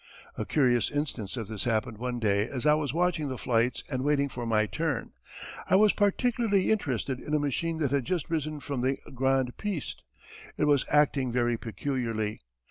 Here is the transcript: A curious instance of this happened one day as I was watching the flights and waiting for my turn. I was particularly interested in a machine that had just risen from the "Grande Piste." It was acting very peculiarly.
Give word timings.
A 0.35 0.47
curious 0.47 0.89
instance 0.89 1.37
of 1.37 1.47
this 1.47 1.65
happened 1.65 1.99
one 1.99 2.17
day 2.17 2.47
as 2.49 2.65
I 2.65 2.73
was 2.73 2.91
watching 2.91 3.27
the 3.27 3.37
flights 3.37 3.83
and 3.87 4.03
waiting 4.03 4.29
for 4.29 4.47
my 4.47 4.65
turn. 4.65 5.11
I 5.69 5.75
was 5.75 5.93
particularly 5.93 6.71
interested 6.71 7.19
in 7.19 7.35
a 7.35 7.39
machine 7.39 7.77
that 7.77 7.91
had 7.91 8.05
just 8.05 8.27
risen 8.27 8.61
from 8.61 8.81
the 8.81 8.97
"Grande 9.13 9.57
Piste." 9.57 10.01
It 10.57 10.65
was 10.65 10.85
acting 10.89 11.31
very 11.31 11.55
peculiarly. 11.55 12.41